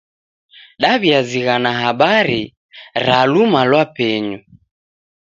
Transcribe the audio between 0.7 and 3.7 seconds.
Daw'iazighana habari ra luma